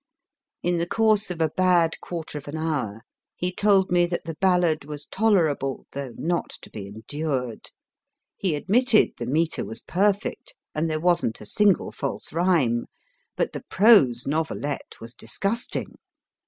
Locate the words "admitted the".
8.55-9.27